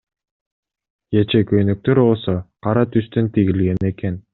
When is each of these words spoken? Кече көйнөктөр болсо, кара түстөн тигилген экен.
Кече 1.15 1.43
көйнөктөр 1.53 2.03
болсо, 2.05 2.37
кара 2.69 2.89
түстөн 2.97 3.35
тигилген 3.39 3.89
экен. 3.97 4.23